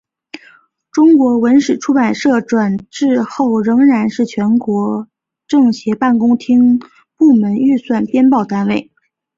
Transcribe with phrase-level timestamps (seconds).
[0.91, 5.07] 中国文史出版社转制后仍然是全国
[5.47, 8.89] 政协办公厅的部门预算编报单位。